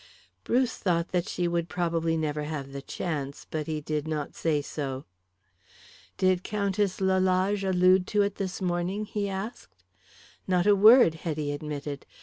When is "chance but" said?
2.81-3.67